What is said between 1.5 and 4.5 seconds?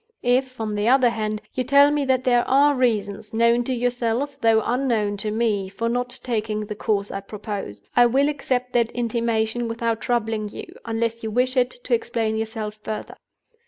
you tell me that there are reasons (known to yourself,